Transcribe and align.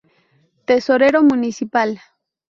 Tesorero 0.65 1.21
municipal. 1.21 2.01